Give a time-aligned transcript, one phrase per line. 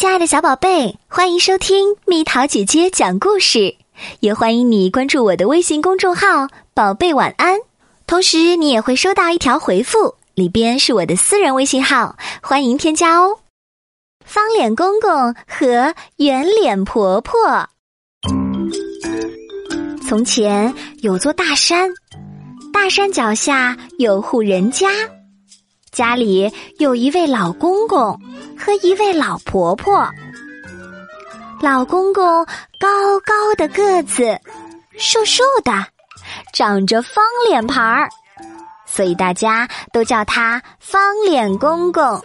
[0.00, 3.76] 亲爱的小宝贝，欢迎收听蜜桃姐姐讲故事，
[4.20, 7.58] 也欢迎你关注我的微信公众号“宝贝晚安”。
[8.08, 13.40] 同时，你也会收到一条回复，里边是我的私人微信号，欢迎添加哦。
[14.24, 17.68] 方脸公公和圆脸婆婆。
[20.08, 21.90] 从前有座大山，
[22.72, 24.88] 大山脚下有户人家。
[25.92, 28.18] 家里有一位老公公
[28.60, 30.08] 和一位老婆婆。
[31.60, 32.44] 老公公
[32.78, 34.38] 高高的个子，
[34.98, 35.72] 瘦瘦的，
[36.52, 38.08] 长着方脸盘儿，
[38.86, 42.22] 所以大家都叫他方脸公公。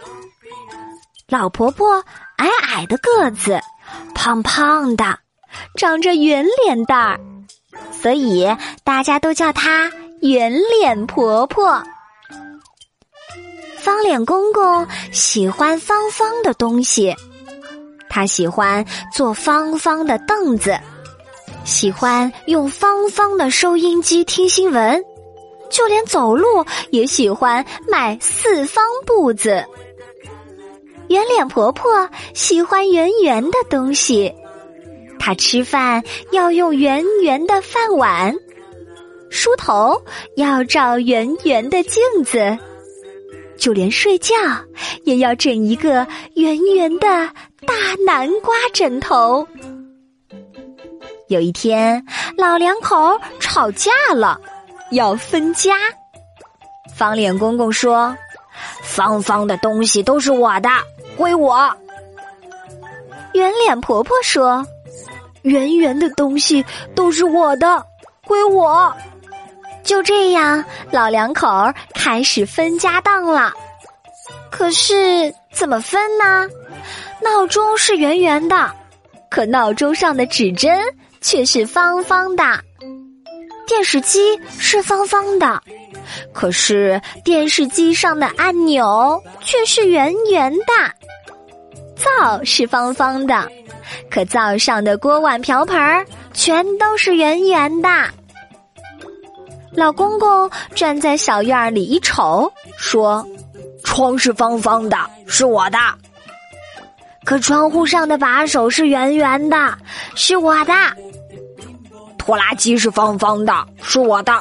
[1.28, 2.04] 老婆婆
[2.36, 3.60] 矮矮的个子，
[4.14, 5.18] 胖胖的，
[5.76, 7.20] 长着圆脸蛋儿，
[7.90, 8.46] 所以
[8.84, 9.90] 大家都叫她
[10.22, 11.82] 圆脸婆婆。
[13.86, 17.14] 方脸公公喜欢方方的东西，
[18.08, 20.76] 他喜欢坐方方的凳子，
[21.64, 25.00] 喜欢用方方的收音机听新闻，
[25.70, 29.64] 就连走路也喜欢迈四方步子。
[31.06, 34.34] 圆脸婆婆喜欢圆圆的东西，
[35.16, 38.34] 她吃饭要用圆圆的饭碗，
[39.30, 40.02] 梳头
[40.34, 42.58] 要照圆圆的镜子。
[43.66, 44.32] 就连睡觉
[45.02, 47.08] 也要枕一个圆圆的
[47.66, 47.74] 大
[48.06, 49.44] 南瓜枕头。
[51.26, 52.00] 有一天，
[52.38, 54.40] 老两口吵架了，
[54.92, 55.74] 要分家。
[56.94, 58.16] 方脸公公说
[58.84, 60.68] ：“方方的东西都是我的，
[61.16, 61.68] 归我。”
[63.34, 64.64] 圆脸婆婆说
[65.42, 66.64] ：“圆圆的东西
[66.94, 67.84] 都是我的，
[68.24, 68.96] 归我。”
[69.86, 71.48] 就这样，老两口
[71.94, 73.52] 开始分家当了。
[74.50, 76.48] 可是怎么分呢？
[77.22, 78.68] 闹钟是圆圆的，
[79.30, 80.78] 可闹钟上的指针
[81.20, 82.42] 却是方方的；
[83.68, 85.62] 电视机是方方的，
[86.32, 90.72] 可是电视机上的按钮却是圆圆的；
[91.94, 93.48] 灶是方方的，
[94.10, 97.88] 可灶上的锅碗瓢盆全都是圆圆的。
[99.76, 103.24] 老公公站在小院里一瞅，说
[103.84, 105.78] ：“窗是方方的，是我的；
[107.24, 109.76] 可窗户上的把手是圆圆的，
[110.14, 110.72] 是我的；
[112.16, 114.32] 拖拉机是方方的，是我的；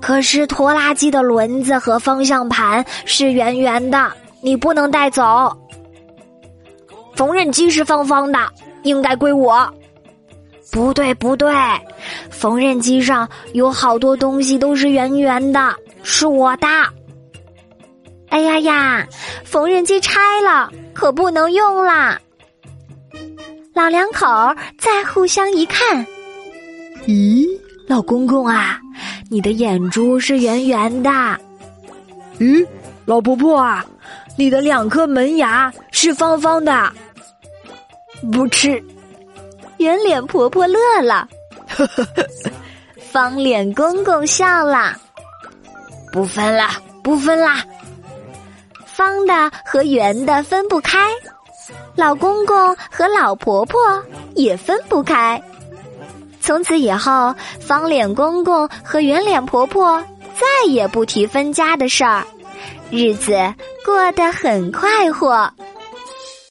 [0.00, 5.56] 可是拖拉机的轮子和方向盘是圆圆的，你不能带走；
[7.14, 8.38] 缝纫机是方方的，
[8.82, 9.72] 应该归我。”
[10.70, 11.50] 不对，不对，
[12.30, 16.66] 缝纫机上有好多东西都是圆圆的，是我的。
[18.28, 19.08] 哎呀呀，
[19.44, 22.20] 缝纫机拆了，可不能用啦。
[23.74, 24.26] 老两口
[24.78, 26.06] 再互相一看，
[27.06, 27.46] 咦，
[27.86, 28.78] 老公公啊，
[29.30, 31.10] 你的眼珠是圆圆的。
[32.38, 32.66] 咦，
[33.06, 33.84] 老婆婆啊，
[34.36, 36.92] 你的两颗门牙是方方的。
[38.30, 38.82] 不吃。
[39.78, 41.28] 圆脸婆婆乐了，
[43.12, 44.96] 方脸公公笑了，
[46.12, 46.68] 不分了，
[47.02, 47.64] 不分啦。
[48.84, 50.98] 方的和圆的分不开，
[51.94, 54.02] 老公公和老婆婆
[54.34, 55.40] 也分不开。
[56.40, 60.02] 从此以后，方脸公公和圆脸婆婆
[60.34, 62.26] 再也不提分家的事儿，
[62.90, 65.52] 日子过得很快活。